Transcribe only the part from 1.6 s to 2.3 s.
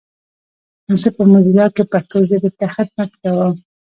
کې پښتو